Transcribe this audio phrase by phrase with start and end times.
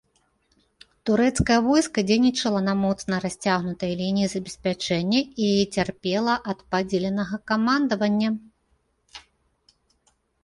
[1.07, 8.29] Турэцкае войска дзейнічала на моцна расцягнутай лініі забеспячэння і цярпела ад падзеленага камандавання.